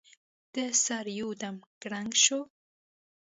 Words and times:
دې 0.53 0.67
سره 0.85 1.09
یو 1.19 1.29
دم 1.41 1.55
کړنګ 1.81 2.11
شو. 2.23 2.39